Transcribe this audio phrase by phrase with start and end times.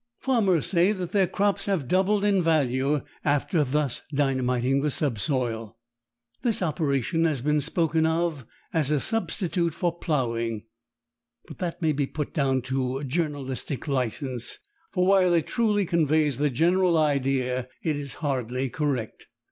[0.17, 5.77] Farmers say that their crops have doubled in value after thus dynamiting the subsoil.
[6.41, 8.43] This operation has been spoken of
[8.73, 10.63] as a substitute for ploughing,
[11.47, 14.57] but that may be put down to "journalistic licence,"
[14.89, 19.27] for while it truly conveys the general idea, it is hardly correct.